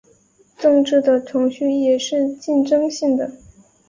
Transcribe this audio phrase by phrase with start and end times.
[0.57, 3.31] 政治的程序也是竞争性的。